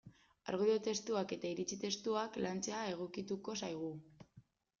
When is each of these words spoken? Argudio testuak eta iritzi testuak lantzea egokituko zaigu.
Argudio 0.51 0.77
testuak 0.87 1.33
eta 1.37 1.51
iritzi 1.55 1.77
testuak 1.83 2.41
lantzea 2.47 2.81
egokituko 2.95 3.57
zaigu. 3.63 3.93